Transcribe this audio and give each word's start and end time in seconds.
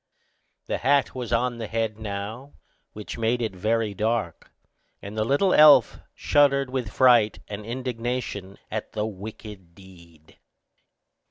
The 0.65 0.79
hat 0.79 1.13
was 1.13 1.31
on 1.31 1.59
the 1.59 1.67
head 1.67 1.99
now, 1.99 2.53
which 2.93 3.19
made 3.19 3.39
it 3.39 3.53
very 3.55 3.93
dark, 3.93 4.49
and 4.99 5.15
the 5.15 5.23
little 5.23 5.53
elf 5.53 5.99
shuddered 6.15 6.71
with 6.71 6.91
fright 6.91 7.37
and 7.47 7.63
indignation 7.67 8.57
at 8.71 8.93
the 8.93 9.05
wicked 9.05 9.75
deed. 9.75 10.39